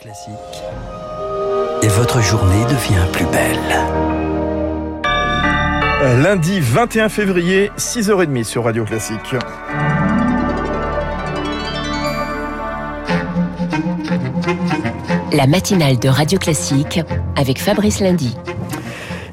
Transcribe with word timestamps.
Classique. 0.00 0.32
Et 1.82 1.88
votre 1.88 2.22
journée 2.22 2.64
devient 2.64 3.04
plus 3.12 3.26
belle. 3.26 3.58
Lundi 6.22 6.58
21 6.58 7.10
février, 7.10 7.70
6h30 7.76 8.44
sur 8.44 8.64
Radio 8.64 8.86
Classique. 8.86 9.34
La 15.32 15.46
matinale 15.46 15.98
de 15.98 16.08
Radio 16.08 16.38
Classique 16.38 17.00
avec 17.36 17.60
Fabrice 17.60 18.00
Lundy. 18.00 18.34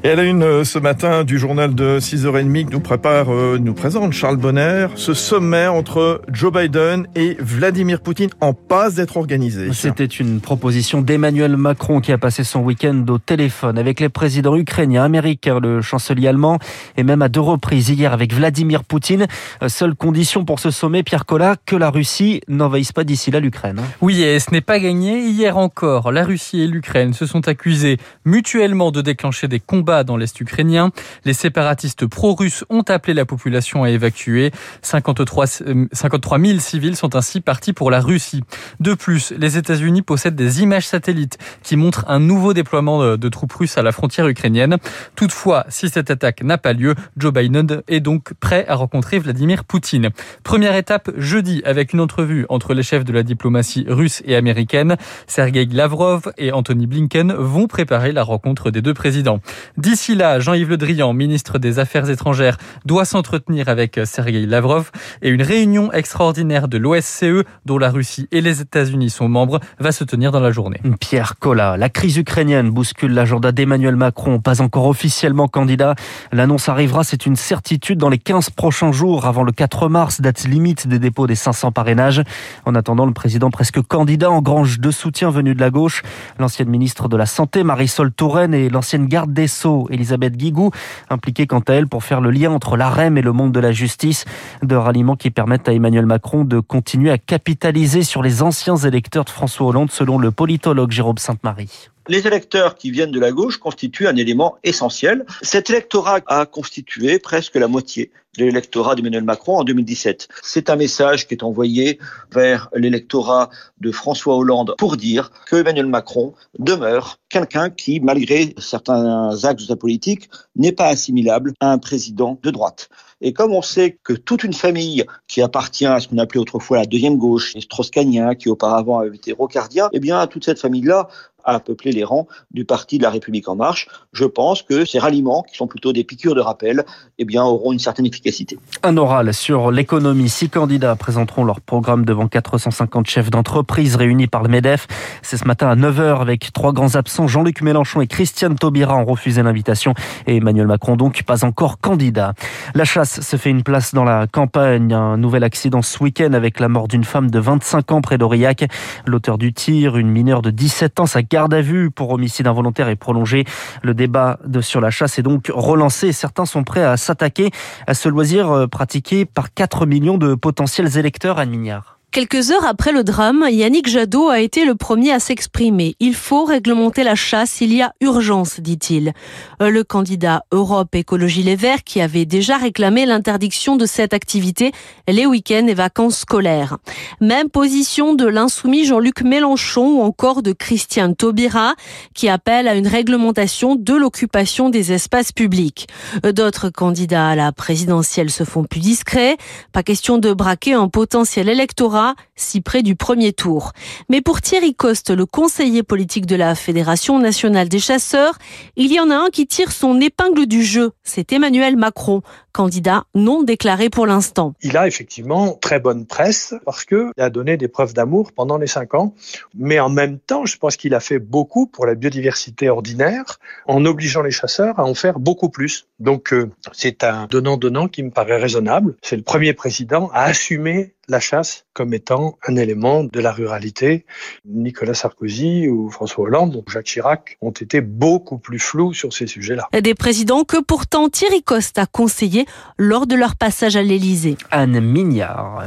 Et 0.04 0.10
à 0.10 0.14
la 0.14 0.22
une 0.22 0.44
euh, 0.44 0.62
ce 0.62 0.78
matin 0.78 1.24
du 1.24 1.38
journal 1.38 1.74
de 1.74 1.98
6h30 1.98 2.66
que 2.66 2.70
nous 2.70 2.78
prépare, 2.78 3.34
euh, 3.34 3.58
nous 3.60 3.74
présente 3.74 4.12
Charles 4.12 4.36
Bonner, 4.36 4.86
ce 4.94 5.12
sommet 5.12 5.66
entre 5.66 6.22
Joe 6.30 6.52
Biden 6.52 7.08
et 7.16 7.36
Vladimir 7.40 8.00
Poutine 8.00 8.30
en 8.40 8.54
passe 8.54 8.94
d'être 8.94 9.16
organisé. 9.16 9.72
C'était 9.72 10.04
une 10.04 10.40
proposition 10.40 11.00
d'Emmanuel 11.00 11.56
Macron 11.56 12.00
qui 12.00 12.12
a 12.12 12.18
passé 12.18 12.44
son 12.44 12.60
week-end 12.60 13.04
au 13.08 13.18
téléphone 13.18 13.76
avec 13.76 13.98
les 13.98 14.08
présidents 14.08 14.54
ukrainiens, 14.54 15.02
américains, 15.02 15.58
le 15.58 15.82
chancelier 15.82 16.28
allemand 16.28 16.60
et 16.96 17.02
même 17.02 17.20
à 17.20 17.28
deux 17.28 17.40
reprises 17.40 17.88
hier 17.88 18.12
avec 18.12 18.32
Vladimir 18.32 18.84
Poutine. 18.84 19.26
Euh, 19.64 19.68
seule 19.68 19.96
condition 19.96 20.44
pour 20.44 20.60
ce 20.60 20.70
sommet, 20.70 21.02
Pierre 21.02 21.26
Collat, 21.26 21.56
que 21.66 21.74
la 21.74 21.90
Russie 21.90 22.40
n'envahisse 22.46 22.92
pas 22.92 23.02
d'ici 23.02 23.32
là 23.32 23.40
l'Ukraine. 23.40 23.80
Oui, 24.00 24.22
et 24.22 24.38
ce 24.38 24.52
n'est 24.52 24.60
pas 24.60 24.78
gagné. 24.78 25.26
Hier 25.26 25.56
encore, 25.56 26.12
la 26.12 26.22
Russie 26.22 26.60
et 26.60 26.68
l'Ukraine 26.68 27.14
se 27.14 27.26
sont 27.26 27.48
accusés 27.48 27.96
mutuellement 28.24 28.92
de 28.92 29.00
déclencher 29.00 29.48
des 29.48 29.58
combats 29.58 29.87
dans 30.04 30.16
l'Est 30.16 30.38
ukrainien. 30.40 30.90
Les 31.24 31.32
séparatistes 31.32 32.06
pro-russes 32.06 32.64
ont 32.68 32.82
appelé 32.82 33.14
la 33.14 33.24
population 33.24 33.84
à 33.84 33.90
évacuer. 33.90 34.50
53, 34.82 35.46
53 35.92 36.38
000 36.38 36.58
civils 36.58 36.96
sont 36.96 37.16
ainsi 37.16 37.40
partis 37.40 37.72
pour 37.72 37.90
la 37.90 38.00
Russie. 38.00 38.42
De 38.80 38.94
plus, 38.94 39.32
les 39.36 39.56
États-Unis 39.56 40.02
possèdent 40.02 40.36
des 40.36 40.62
images 40.62 40.86
satellites 40.86 41.38
qui 41.62 41.76
montrent 41.76 42.04
un 42.08 42.20
nouveau 42.20 42.54
déploiement 42.54 43.16
de 43.16 43.28
troupes 43.28 43.52
russes 43.52 43.78
à 43.78 43.82
la 43.82 43.92
frontière 43.92 44.28
ukrainienne. 44.28 44.76
Toutefois, 45.16 45.64
si 45.68 45.88
cette 45.88 46.10
attaque 46.10 46.42
n'a 46.42 46.58
pas 46.58 46.72
lieu, 46.72 46.94
Joe 47.16 47.32
Biden 47.32 47.82
est 47.88 48.00
donc 48.00 48.34
prêt 48.34 48.66
à 48.68 48.74
rencontrer 48.74 49.18
Vladimir 49.18 49.64
Poutine. 49.64 50.10
Première 50.44 50.76
étape 50.76 51.10
jeudi 51.16 51.62
avec 51.64 51.92
une 51.92 52.00
entrevue 52.00 52.46
entre 52.48 52.74
les 52.74 52.82
chefs 52.82 53.04
de 53.04 53.12
la 53.12 53.22
diplomatie 53.22 53.86
russe 53.88 54.22
et 54.24 54.36
américaine. 54.36 54.96
Sergei 55.26 55.66
Lavrov 55.66 56.32
et 56.38 56.52
Anthony 56.52 56.86
Blinken 56.86 57.32
vont 57.32 57.66
préparer 57.66 58.12
la 58.12 58.22
rencontre 58.22 58.70
des 58.70 58.82
deux 58.82 58.94
présidents. 58.94 59.40
D'ici 59.78 60.16
là, 60.16 60.40
Jean-Yves 60.40 60.70
Le 60.70 60.76
Drian, 60.76 61.12
ministre 61.12 61.60
des 61.60 61.78
Affaires 61.78 62.10
étrangères, 62.10 62.56
doit 62.84 63.04
s'entretenir 63.04 63.68
avec 63.68 64.00
Sergei 64.06 64.44
Lavrov 64.44 64.90
et 65.22 65.28
une 65.28 65.40
réunion 65.40 65.92
extraordinaire 65.92 66.66
de 66.66 66.78
l'OSCE, 66.78 67.44
dont 67.64 67.78
la 67.78 67.88
Russie 67.88 68.26
et 68.32 68.40
les 68.40 68.60
États-Unis 68.60 69.10
sont 69.10 69.28
membres, 69.28 69.60
va 69.78 69.92
se 69.92 70.02
tenir 70.02 70.32
dans 70.32 70.40
la 70.40 70.50
journée. 70.50 70.80
Pierre 70.98 71.38
Collat, 71.38 71.76
la 71.76 71.88
crise 71.90 72.16
ukrainienne 72.16 72.70
bouscule 72.70 73.14
l'agenda 73.14 73.52
d'Emmanuel 73.52 73.94
Macron, 73.94 74.40
pas 74.40 74.60
encore 74.62 74.86
officiellement 74.86 75.46
candidat. 75.46 75.94
L'annonce 76.32 76.68
arrivera, 76.68 77.04
c'est 77.04 77.24
une 77.24 77.36
certitude, 77.36 77.98
dans 77.98 78.08
les 78.08 78.18
15 78.18 78.50
prochains 78.50 78.90
jours, 78.90 79.26
avant 79.26 79.44
le 79.44 79.52
4 79.52 79.88
mars, 79.88 80.20
date 80.20 80.42
limite 80.42 80.88
des 80.88 80.98
dépôts 80.98 81.28
des 81.28 81.36
500 81.36 81.70
parrainages. 81.70 82.24
En 82.64 82.74
attendant, 82.74 83.06
le 83.06 83.12
président 83.12 83.52
presque 83.52 83.80
candidat 83.82 84.32
en 84.32 84.42
grange 84.42 84.80
de 84.80 84.90
soutien 84.90 85.30
venu 85.30 85.54
de 85.54 85.60
la 85.60 85.70
gauche, 85.70 86.02
l'ancienne 86.40 86.68
ministre 86.68 87.08
de 87.08 87.16
la 87.16 87.26
Santé, 87.26 87.62
Marisol 87.62 88.10
Touraine, 88.10 88.54
et 88.54 88.70
l'ancienne 88.70 89.06
garde 89.06 89.32
des 89.32 89.46
Sceaux, 89.46 89.67
Elisabeth 89.90 90.36
Guigou, 90.36 90.70
impliquée 91.10 91.46
quant 91.46 91.60
à 91.60 91.74
elle 91.74 91.86
pour 91.86 92.04
faire 92.04 92.20
le 92.20 92.30
lien 92.30 92.50
entre 92.50 92.76
l'AREM 92.76 93.18
et 93.18 93.22
le 93.22 93.32
monde 93.32 93.52
de 93.52 93.60
la 93.60 93.72
justice, 93.72 94.24
de 94.62 94.76
ralliements 94.76 95.16
qui 95.16 95.30
permettent 95.30 95.68
à 95.68 95.72
Emmanuel 95.72 96.06
Macron 96.06 96.44
de 96.44 96.60
continuer 96.60 97.10
à 97.10 97.18
capitaliser 97.18 98.02
sur 98.02 98.22
les 98.22 98.42
anciens 98.42 98.76
électeurs 98.76 99.24
de 99.24 99.30
François 99.30 99.66
Hollande, 99.66 99.90
selon 99.90 100.18
le 100.18 100.30
politologue 100.30 100.90
Jérôme 100.90 101.18
Sainte-Marie. 101.18 101.90
Les 102.08 102.26
électeurs 102.26 102.76
qui 102.76 102.90
viennent 102.90 103.10
de 103.10 103.20
la 103.20 103.32
gauche 103.32 103.58
constituent 103.58 104.08
un 104.08 104.16
élément 104.16 104.56
essentiel. 104.64 105.26
Cet 105.42 105.68
électorat 105.68 106.20
a 106.26 106.46
constitué 106.46 107.18
presque 107.18 107.56
la 107.56 107.68
moitié 107.68 108.10
de 108.38 108.46
l'électorat 108.46 108.94
d'Emmanuel 108.94 109.24
Macron 109.24 109.58
en 109.58 109.64
2017. 109.64 110.26
C'est 110.42 110.70
un 110.70 110.76
message 110.76 111.28
qui 111.28 111.34
est 111.34 111.42
envoyé 111.42 111.98
vers 112.32 112.70
l'électorat 112.74 113.50
de 113.80 113.92
François 113.92 114.36
Hollande 114.36 114.74
pour 114.78 114.96
dire 114.96 115.30
que 115.50 115.56
Emmanuel 115.56 115.86
Macron 115.86 116.32
demeure 116.58 117.18
quelqu'un 117.28 117.68
qui, 117.68 118.00
malgré 118.00 118.54
certains 118.56 119.44
axes 119.44 119.64
de 119.64 119.68
sa 119.68 119.76
politique, 119.76 120.30
n'est 120.56 120.72
pas 120.72 120.86
assimilable 120.86 121.52
à 121.60 121.72
un 121.72 121.78
président 121.78 122.38
de 122.42 122.50
droite. 122.50 122.88
Et 123.20 123.32
comme 123.32 123.52
on 123.52 123.62
sait 123.62 123.98
que 124.04 124.12
toute 124.12 124.44
une 124.44 124.52
famille 124.52 125.04
qui 125.26 125.42
appartient 125.42 125.86
à 125.86 125.98
ce 125.98 126.08
qu'on 126.08 126.18
appelait 126.18 126.40
autrefois 126.40 126.78
la 126.78 126.86
deuxième 126.86 127.16
gauche, 127.16 127.54
les 127.54 127.60
strauss 127.60 127.90
qui 127.90 128.48
auparavant 128.48 129.00
avaient 129.00 129.16
été 129.16 129.32
rocardiens, 129.32 129.88
eh 129.92 129.98
bien, 129.98 130.24
toute 130.28 130.44
cette 130.44 130.60
famille-là 130.60 131.08
a 131.54 131.60
peuplé 131.60 131.92
les 131.92 132.04
rangs 132.04 132.28
du 132.50 132.64
parti 132.64 132.98
de 132.98 133.02
la 133.02 133.10
République 133.10 133.48
en 133.48 133.56
marche. 133.56 133.88
Je 134.12 134.24
pense 134.24 134.62
que 134.62 134.84
ces 134.84 134.98
ralliements, 134.98 135.42
qui 135.42 135.56
sont 135.56 135.66
plutôt 135.66 135.92
des 135.92 136.04
piqûres 136.04 136.34
de 136.34 136.40
rappel, 136.40 136.84
eh 137.18 137.24
bien, 137.24 137.42
auront 137.42 137.72
une 137.72 137.78
certaine 137.78 138.06
efficacité. 138.06 138.58
Un 138.82 138.96
oral 138.96 139.32
sur 139.32 139.70
l'économie. 139.70 140.28
Six 140.28 140.50
candidats 140.50 140.94
présenteront 140.94 141.44
leur 141.44 141.60
programme 141.60 142.04
devant 142.04 142.28
450 142.28 143.06
chefs 143.06 143.30
d'entreprise 143.30 143.96
réunis 143.96 144.26
par 144.26 144.42
le 144.42 144.48
MEDEF. 144.48 144.86
C'est 145.22 145.36
ce 145.36 145.46
matin 145.46 145.68
à 145.68 145.76
9h 145.76 146.20
avec 146.20 146.52
trois 146.52 146.72
grands 146.72 146.94
absents. 146.94 147.26
Jean-Luc 147.26 147.62
Mélenchon 147.62 148.00
et 148.00 148.06
Christiane 148.06 148.56
Taubira 148.56 148.96
ont 148.96 149.04
refusé 149.04 149.42
l'invitation 149.42 149.94
et 150.26 150.36
Emmanuel 150.36 150.66
Macron 150.66 150.96
donc 150.96 151.22
pas 151.22 151.44
encore 151.44 151.80
candidat. 151.80 152.34
La 152.74 152.84
chasse 152.84 153.20
se 153.20 153.36
fait 153.36 153.50
une 153.50 153.62
place 153.62 153.94
dans 153.94 154.04
la 154.04 154.26
campagne. 154.26 154.92
Un 154.92 155.16
nouvel 155.16 155.44
accident 155.44 155.82
ce 155.82 156.02
week-end 156.02 156.32
avec 156.34 156.60
la 156.60 156.68
mort 156.68 156.88
d'une 156.88 157.04
femme 157.04 157.30
de 157.30 157.38
25 157.38 157.92
ans 157.92 158.00
près 158.00 158.18
d'Aurillac. 158.18 158.68
L'auteur 159.06 159.38
du 159.38 159.52
tir, 159.52 159.96
une 159.96 160.10
mineure 160.10 160.42
de 160.42 160.50
17 160.50 161.00
ans, 161.00 161.06
sa 161.06 161.22
garde 161.22 161.37
à 161.44 161.60
vue 161.60 161.90
pour 161.90 162.10
homicide 162.10 162.46
involontaire 162.46 162.88
est 162.88 162.96
prolongée. 162.96 163.44
Le 163.82 163.94
débat 163.94 164.38
de, 164.44 164.60
sur 164.60 164.80
la 164.80 164.90
chasse 164.90 165.18
est 165.18 165.22
donc 165.22 165.50
relancé. 165.52 166.12
Certains 166.12 166.46
sont 166.46 166.64
prêts 166.64 166.84
à 166.84 166.96
s'attaquer 166.96 167.50
à 167.86 167.94
ce 167.94 168.08
loisir 168.08 168.50
euh, 168.50 168.66
pratiqué 168.66 169.24
par 169.24 169.52
4 169.52 169.86
millions 169.86 170.18
de 170.18 170.34
potentiels 170.34 170.98
électeurs 170.98 171.38
à 171.38 171.46
Mignard. 171.46 171.97
Quelques 172.10 172.52
heures 172.52 172.64
après 172.64 172.90
le 172.90 173.04
drame, 173.04 173.44
Yannick 173.50 173.86
Jadot 173.86 174.30
a 174.30 174.40
été 174.40 174.64
le 174.64 174.74
premier 174.74 175.12
à 175.12 175.20
s'exprimer. 175.20 175.94
Il 176.00 176.14
faut 176.14 176.46
réglementer 176.46 177.04
la 177.04 177.14
chasse, 177.14 177.60
il 177.60 177.74
y 177.74 177.82
a 177.82 177.92
urgence, 178.00 178.60
dit-il. 178.60 179.12
Euh, 179.60 179.68
le 179.68 179.84
candidat 179.84 180.42
Europe 180.50 180.94
Écologie 180.94 181.42
Les 181.42 181.54
Verts, 181.54 181.84
qui 181.84 182.00
avait 182.00 182.24
déjà 182.24 182.56
réclamé 182.56 183.04
l'interdiction 183.04 183.76
de 183.76 183.84
cette 183.84 184.14
activité 184.14 184.72
les 185.06 185.26
week-ends 185.26 185.66
et 185.68 185.74
vacances 185.74 186.20
scolaires. 186.20 186.78
Même 187.20 187.50
position 187.50 188.14
de 188.14 188.24
l'insoumis 188.24 188.86
Jean-Luc 188.86 189.20
Mélenchon 189.20 189.98
ou 189.98 190.00
encore 190.00 190.42
de 190.42 190.52
Christiane 190.52 191.14
Taubira, 191.14 191.74
qui 192.14 192.30
appelle 192.30 192.68
à 192.68 192.74
une 192.74 192.88
réglementation 192.88 193.76
de 193.76 193.94
l'occupation 193.94 194.70
des 194.70 194.92
espaces 194.92 195.32
publics. 195.32 195.88
Euh, 196.24 196.32
d'autres 196.32 196.70
candidats 196.70 197.28
à 197.28 197.36
la 197.36 197.52
présidentielle 197.52 198.30
se 198.30 198.44
font 198.44 198.64
plus 198.64 198.80
discrets. 198.80 199.36
Pas 199.72 199.82
question 199.82 200.16
de 200.16 200.32
braquer 200.32 200.72
un 200.72 200.88
potentiel 200.88 201.50
électoral 201.50 201.97
si 202.36 202.60
près 202.60 202.82
du 202.82 202.96
premier 202.96 203.32
tour. 203.32 203.72
Mais 204.08 204.20
pour 204.20 204.40
Thierry 204.40 204.74
Coste, 204.74 205.10
le 205.10 205.26
conseiller 205.26 205.82
politique 205.82 206.26
de 206.26 206.36
la 206.36 206.54
Fédération 206.54 207.18
nationale 207.18 207.68
des 207.68 207.78
chasseurs, 207.78 208.38
il 208.76 208.92
y 208.92 209.00
en 209.00 209.10
a 209.10 209.16
un 209.16 209.28
qui 209.30 209.46
tire 209.46 209.72
son 209.72 210.00
épingle 210.00 210.46
du 210.46 210.62
jeu. 210.62 210.92
C'est 211.02 211.32
Emmanuel 211.32 211.76
Macron, 211.76 212.22
candidat 212.58 213.04
non 213.14 213.44
déclaré 213.44 213.88
pour 213.88 214.04
l'instant. 214.04 214.52
Il 214.62 214.76
a 214.76 214.88
effectivement 214.88 215.52
très 215.52 215.78
bonne 215.78 216.06
presse 216.06 216.54
parce 216.64 216.84
qu'il 216.84 217.12
a 217.16 217.30
donné 217.30 217.56
des 217.56 217.68
preuves 217.68 217.94
d'amour 217.94 218.32
pendant 218.32 218.58
les 218.58 218.66
cinq 218.66 218.94
ans. 218.94 219.14
Mais 219.54 219.78
en 219.78 219.88
même 219.88 220.18
temps, 220.18 220.44
je 220.44 220.58
pense 220.58 220.76
qu'il 220.76 220.92
a 220.94 220.98
fait 220.98 221.20
beaucoup 221.20 221.68
pour 221.68 221.86
la 221.86 221.94
biodiversité 221.94 222.68
ordinaire 222.68 223.38
en 223.68 223.84
obligeant 223.84 224.22
les 224.22 224.32
chasseurs 224.32 224.80
à 224.80 224.84
en 224.84 224.94
faire 224.94 225.20
beaucoup 225.20 225.50
plus. 225.50 225.86
Donc 226.00 226.32
euh, 226.32 226.50
c'est 226.72 227.04
un 227.04 227.28
donnant-donnant 227.30 227.86
qui 227.86 228.02
me 228.02 228.10
paraît 228.10 228.40
raisonnable. 228.40 228.96
C'est 229.02 229.16
le 229.16 229.22
premier 229.22 229.52
président 229.52 230.10
à 230.12 230.24
assumer 230.24 230.94
la 231.08 231.20
chasse 231.20 231.64
comme 231.72 231.94
étant 231.94 232.38
un 232.46 232.56
élément 232.56 233.02
de 233.02 233.20
la 233.20 233.32
ruralité. 233.32 234.04
Nicolas 234.44 234.94
Sarkozy 234.94 235.68
ou 235.68 235.90
François 235.90 236.24
Hollande 236.24 236.56
ou 236.56 236.70
Jacques 236.70 236.86
Chirac 236.86 237.38
ont 237.40 237.50
été 237.50 237.80
beaucoup 237.80 238.38
plus 238.38 238.58
flous 238.58 238.92
sur 238.92 239.12
ces 239.12 239.26
sujets-là. 239.26 239.68
Des 239.80 239.94
présidents 239.94 240.44
que 240.44 240.60
pourtant 240.62 241.08
Thierry 241.08 241.42
Coste 241.42 241.78
a 241.78 241.86
conseillé 241.86 242.46
lors 242.78 243.06
de 243.06 243.14
leur 243.14 243.36
passage 243.36 243.76
à 243.76 243.82
l'Élysée. 243.82 244.36
Anne 244.50 244.80
Mignard. 244.80 245.62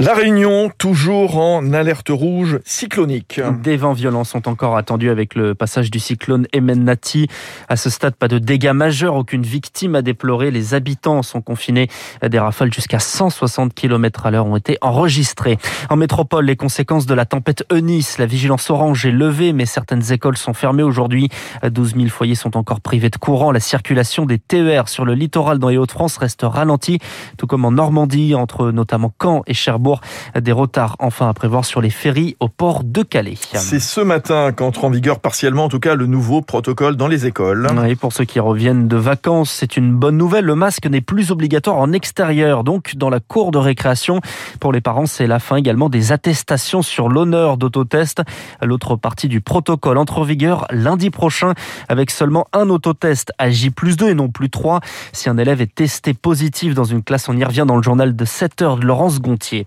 La 0.00 0.14
Réunion, 0.14 0.70
toujours 0.78 1.38
en 1.38 1.72
alerte 1.72 2.10
rouge 2.10 2.60
cyclonique. 2.64 3.40
Des 3.64 3.76
vents 3.76 3.94
violents 3.94 4.22
sont 4.22 4.46
encore 4.46 4.76
attendus 4.76 5.10
avec 5.10 5.34
le 5.34 5.56
passage 5.56 5.90
du 5.90 5.98
cyclone 5.98 6.46
Emennati. 6.52 7.26
À 7.68 7.74
ce 7.74 7.90
stade, 7.90 8.14
pas 8.14 8.28
de 8.28 8.38
dégâts 8.38 8.70
majeurs, 8.70 9.16
aucune 9.16 9.42
victime 9.42 9.96
à 9.96 10.02
déplorer. 10.02 10.52
Les 10.52 10.72
habitants 10.74 11.24
sont 11.24 11.40
confinés. 11.40 11.88
Des 12.22 12.38
rafales 12.38 12.72
jusqu'à 12.72 13.00
160 13.00 13.74
km 13.74 14.26
à 14.26 14.30
l'heure 14.30 14.46
ont 14.46 14.54
été 14.54 14.78
enregistrées. 14.82 15.58
En 15.90 15.96
métropole, 15.96 16.44
les 16.44 16.54
conséquences 16.54 17.06
de 17.06 17.14
la 17.14 17.24
tempête 17.24 17.64
Eunice, 17.72 18.18
la 18.18 18.26
vigilance 18.26 18.70
orange 18.70 19.04
est 19.04 19.10
levée, 19.10 19.52
mais 19.52 19.66
certaines 19.66 20.12
écoles 20.12 20.36
sont 20.36 20.54
fermées 20.54 20.84
aujourd'hui. 20.84 21.28
12 21.68 21.96
000 21.96 22.06
foyers 22.06 22.36
sont 22.36 22.56
encore 22.56 22.80
privés 22.80 23.10
de 23.10 23.16
courant. 23.16 23.50
La 23.50 23.58
circulation 23.58 24.26
des 24.26 24.38
TER 24.38 24.88
sur 24.88 25.04
le 25.04 25.14
littoral 25.14 25.58
dans 25.58 25.70
les 25.70 25.76
Hauts-de-France 25.76 26.18
reste 26.18 26.42
ralentie, 26.44 27.00
tout 27.36 27.48
comme 27.48 27.64
en 27.64 27.72
Normandie, 27.72 28.36
entre 28.36 28.70
notamment 28.70 29.12
Caen 29.20 29.42
et 29.48 29.54
Cherbourg 29.54 29.87
Des 30.38 30.52
retards 30.52 30.96
enfin 30.98 31.28
à 31.28 31.34
prévoir 31.34 31.64
sur 31.64 31.80
les 31.80 31.90
ferries 31.90 32.36
au 32.40 32.48
port 32.48 32.84
de 32.84 33.02
Calais. 33.02 33.36
C'est 33.54 33.80
ce 33.80 34.00
matin 34.00 34.52
qu'entre 34.52 34.84
en 34.84 34.90
vigueur 34.90 35.20
partiellement, 35.20 35.64
en 35.64 35.68
tout 35.68 35.80
cas, 35.80 35.94
le 35.94 36.06
nouveau 36.06 36.42
protocole 36.42 36.96
dans 36.96 37.08
les 37.08 37.26
écoles. 37.26 37.68
Et 37.88 37.96
pour 37.96 38.12
ceux 38.12 38.24
qui 38.24 38.40
reviennent 38.40 38.88
de 38.88 38.96
vacances, 38.96 39.50
c'est 39.50 39.76
une 39.76 39.94
bonne 39.94 40.16
nouvelle. 40.16 40.44
Le 40.44 40.54
masque 40.54 40.86
n'est 40.86 41.00
plus 41.00 41.30
obligatoire 41.30 41.76
en 41.76 41.92
extérieur, 41.92 42.64
donc 42.64 42.96
dans 42.96 43.10
la 43.10 43.20
cour 43.20 43.50
de 43.50 43.58
récréation. 43.58 44.20
Pour 44.60 44.72
les 44.72 44.80
parents, 44.80 45.06
c'est 45.06 45.26
la 45.26 45.38
fin 45.38 45.56
également 45.56 45.88
des 45.88 46.12
attestations 46.12 46.82
sur 46.82 47.08
l'honneur 47.08 47.56
d'autotest. 47.56 48.22
L'autre 48.62 48.96
partie 48.96 49.28
du 49.28 49.40
protocole 49.40 49.98
entre 49.98 50.18
en 50.18 50.22
vigueur 50.22 50.66
lundi 50.70 51.10
prochain 51.10 51.54
avec 51.88 52.10
seulement 52.10 52.46
un 52.52 52.68
autotest 52.68 53.32
à 53.38 53.50
J 53.50 53.70
plus 53.70 53.96
2 53.96 54.10
et 54.10 54.14
non 54.14 54.28
plus 54.28 54.50
3. 54.50 54.80
Si 55.12 55.28
un 55.28 55.38
élève 55.38 55.60
est 55.60 55.74
testé 55.74 56.14
positif 56.14 56.74
dans 56.74 56.84
une 56.84 57.02
classe, 57.02 57.28
on 57.28 57.36
y 57.36 57.44
revient 57.44 57.64
dans 57.66 57.76
le 57.76 57.82
journal 57.82 58.14
de 58.14 58.24
7 58.24 58.62
heures 58.62 58.76
de 58.76 58.84
Laurence 58.84 59.20
Gontier. 59.20 59.66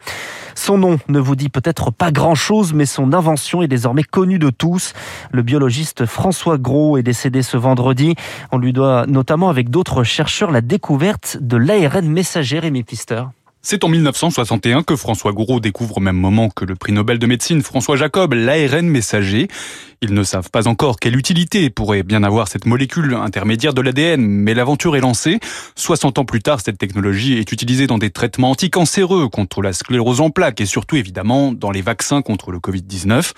Son 0.55 0.77
nom 0.77 0.99
ne 1.07 1.19
vous 1.19 1.35
dit 1.35 1.49
peut-être 1.49 1.91
pas 1.91 2.11
grand-chose, 2.11 2.73
mais 2.73 2.85
son 2.85 3.13
invention 3.13 3.61
est 3.61 3.67
désormais 3.67 4.03
connue 4.03 4.39
de 4.39 4.49
tous. 4.49 4.93
Le 5.31 5.41
biologiste 5.41 6.05
François 6.05 6.57
Gros 6.57 6.97
est 6.97 7.03
décédé 7.03 7.41
ce 7.41 7.57
vendredi. 7.57 8.15
On 8.51 8.57
lui 8.57 8.73
doit 8.73 9.05
notamment 9.07 9.49
avec 9.49 9.69
d'autres 9.69 10.03
chercheurs 10.03 10.51
la 10.51 10.61
découverte 10.61 11.37
de 11.41 11.57
l'ARN 11.57 12.07
messager, 12.07 12.59
Rémi 12.59 12.83
Pister. 12.83 13.23
C'est 13.63 13.83
en 13.83 13.89
1961 13.89 14.81
que 14.81 14.95
François 14.95 15.33
Gouraud 15.33 15.59
découvre 15.59 15.97
au 15.97 15.99
même 15.99 16.15
moment 16.15 16.49
que 16.49 16.65
le 16.65 16.73
prix 16.73 16.93
Nobel 16.93 17.19
de 17.19 17.27
médecine 17.27 17.61
François 17.61 17.95
Jacob 17.95 18.33
l'ARN 18.33 18.87
messager. 18.87 19.49
Ils 20.01 20.15
ne 20.15 20.23
savent 20.23 20.49
pas 20.49 20.67
encore 20.67 20.97
quelle 20.99 21.15
utilité 21.15 21.69
pourrait 21.69 22.01
bien 22.01 22.23
avoir 22.23 22.47
cette 22.47 22.65
molécule 22.65 23.13
intermédiaire 23.13 23.75
de 23.75 23.81
l'ADN, 23.81 24.19
mais 24.19 24.55
l'aventure 24.55 24.95
est 24.95 24.99
lancée. 24.99 25.39
60 25.75 26.17
ans 26.17 26.25
plus 26.25 26.41
tard, 26.41 26.59
cette 26.59 26.79
technologie 26.79 27.37
est 27.37 27.51
utilisée 27.51 27.85
dans 27.85 27.99
des 27.99 28.09
traitements 28.09 28.49
anticancéreux 28.49 29.29
contre 29.29 29.61
la 29.61 29.73
sclérose 29.73 30.21
en 30.21 30.31
plaques 30.31 30.59
et 30.59 30.65
surtout 30.65 30.95
évidemment 30.95 31.51
dans 31.51 31.69
les 31.69 31.83
vaccins 31.83 32.23
contre 32.23 32.49
le 32.49 32.57
Covid-19. 32.57 33.33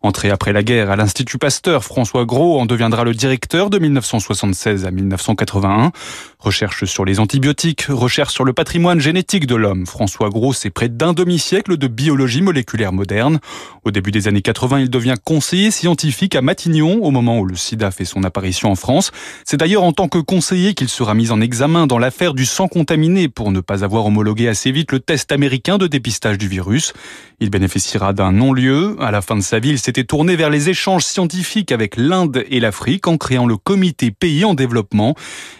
Entré 0.00 0.30
après 0.30 0.54
la 0.54 0.62
guerre 0.62 0.90
à 0.90 0.96
l'Institut 0.96 1.36
Pasteur, 1.36 1.84
François 1.84 2.24
Gros 2.24 2.58
en 2.60 2.64
deviendra 2.64 3.04
le 3.04 3.12
directeur 3.12 3.68
de 3.68 3.78
1976 3.78 4.86
à 4.86 4.90
1981. 4.90 5.92
Recherche 6.38 6.86
sur 6.86 7.04
les 7.04 7.20
antibiotiques, 7.20 7.86
recherche 7.90 8.32
sur 8.32 8.44
le 8.44 8.54
patrimoine 8.54 9.00
génétique 9.00 9.46
de 9.46 9.56
l'homme. 9.56 9.65
François 9.86 10.30
Gros, 10.30 10.52
c'est 10.52 10.70
près 10.70 10.88
d'un 10.88 11.12
demi-siècle 11.12 11.76
de 11.76 11.86
biologie 11.86 12.42
moléculaire 12.42 12.92
moderne. 12.92 13.38
Au 13.84 13.90
début 13.90 14.10
des 14.10 14.28
années 14.28 14.42
80, 14.42 14.80
il 14.80 14.90
devient 14.90 15.14
conseiller 15.22 15.70
scientifique 15.70 16.34
à 16.34 16.42
Matignon 16.42 17.02
au 17.02 17.10
moment 17.10 17.38
où 17.38 17.46
le 17.46 17.56
sida 17.56 17.90
fait 17.90 18.04
son 18.04 18.24
apparition 18.24 18.70
en 18.70 18.74
France. 18.74 19.12
C'est 19.44 19.56
d'ailleurs 19.56 19.84
en 19.84 19.92
tant 19.92 20.08
que 20.08 20.18
conseiller 20.18 20.74
qu'il 20.74 20.88
sera 20.88 21.14
mis 21.14 21.30
en 21.30 21.40
examen 21.40 21.86
dans 21.86 21.98
l'affaire 21.98 22.34
du 22.34 22.46
sang 22.46 22.68
contaminé 22.68 23.28
pour 23.28 23.50
ne 23.50 23.60
pas 23.60 23.84
avoir 23.84 24.06
homologué 24.06 24.48
assez 24.48 24.72
vite 24.72 24.92
le 24.92 25.00
test 25.00 25.32
américain 25.32 25.78
de 25.78 25.86
dépistage 25.86 26.38
du 26.38 26.48
virus. 26.48 26.92
Il 27.38 27.50
bénéficiera 27.50 28.12
d'un 28.12 28.32
non-lieu. 28.32 28.96
À 28.98 29.10
la 29.10 29.20
fin 29.20 29.36
de 29.36 29.42
sa 29.42 29.58
vie, 29.58 29.70
il 29.70 29.78
s'était 29.78 30.04
tourné 30.04 30.36
vers 30.36 30.50
les 30.50 30.70
échanges 30.70 31.04
scientifiques 31.04 31.70
avec 31.70 31.96
l'Inde 31.96 32.44
et 32.48 32.60
l'Afrique 32.60 33.06
en 33.06 33.18
créant 33.18 33.46
le 33.46 33.56
comité 33.56 34.10
pays 34.10 34.44
en 34.44 34.54
développement. 34.54 35.14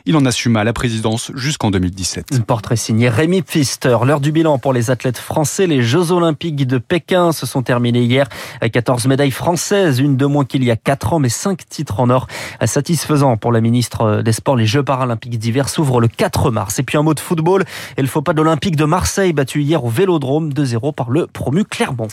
Il 0.06 0.16
en 0.16 0.24
assuma 0.24 0.64
la 0.64 0.72
présidence 0.72 1.32
jusqu'en 1.34 1.70
2017. 1.70 2.28
Un 2.32 2.40
portrait 2.40 2.76
signé 2.76 3.08
Rémi 3.08 3.42
Pfister. 3.42 3.95
L'heure 4.04 4.20
du 4.20 4.32
bilan 4.32 4.58
pour 4.58 4.72
les 4.72 4.90
athlètes 4.90 5.18
français. 5.18 5.66
Les 5.66 5.82
Jeux 5.82 6.12
Olympiques 6.12 6.66
de 6.66 6.78
Pékin 6.78 7.32
se 7.32 7.46
sont 7.46 7.62
terminés 7.62 8.02
hier. 8.02 8.28
14 8.60 9.06
médailles 9.06 9.30
françaises, 9.30 9.98
une 10.00 10.16
de 10.16 10.26
moins 10.26 10.44
qu'il 10.44 10.64
y 10.64 10.70
a 10.70 10.76
4 10.76 11.14
ans, 11.14 11.18
mais 11.18 11.28
5 11.28 11.66
titres 11.68 12.00
en 12.00 12.10
or. 12.10 12.26
Satisfaisant 12.64 13.36
pour 13.36 13.52
la 13.52 13.60
ministre 13.60 14.22
des 14.22 14.32
Sports. 14.32 14.56
Les 14.56 14.66
Jeux 14.66 14.82
paralympiques 14.82 15.38
d'hiver 15.38 15.68
s'ouvrent 15.68 16.00
le 16.00 16.08
4 16.08 16.50
mars. 16.50 16.78
Et 16.78 16.82
puis 16.82 16.98
un 16.98 17.02
mot 17.02 17.14
de 17.14 17.20
football. 17.20 17.64
Et 17.96 18.02
le 18.02 18.08
faux 18.08 18.22
pas 18.22 18.32
de 18.32 18.42
l'Olympique 18.42 18.76
de 18.76 18.84
Marseille 18.84 19.32
battu 19.32 19.62
hier 19.62 19.84
au 19.84 19.88
Vélodrome 19.88 20.52
2-0 20.52 20.94
par 20.94 21.10
le 21.10 21.26
promu 21.26 21.64
Clermont. 21.64 22.08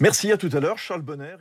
Merci 0.00 0.32
à 0.32 0.36
tout 0.36 0.50
à 0.52 0.60
l'heure, 0.60 0.78
Charles 0.78 1.02
Bonner. 1.02 1.36